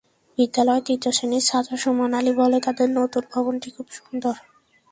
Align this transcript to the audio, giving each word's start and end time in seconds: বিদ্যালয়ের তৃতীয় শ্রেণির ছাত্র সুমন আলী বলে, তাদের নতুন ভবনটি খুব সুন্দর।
বিদ্যালয়ের 0.37 0.85
তৃতীয় 0.85 1.13
শ্রেণির 1.17 1.43
ছাত্র 1.43 1.71
সুমন 1.77 2.11
আলী 2.13 2.31
বলে, 2.33 2.57
তাদের 2.59 2.87
নতুন 2.99 3.23
ভবনটি 3.33 3.69
খুব 3.75 3.87
সুন্দর। 3.97 4.35